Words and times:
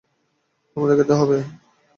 আমাদের 0.77 0.95
খেতে 0.97 1.13
হবে। 1.13 1.37